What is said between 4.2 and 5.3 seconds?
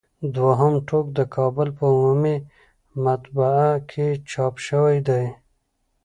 چاپ شوی دی.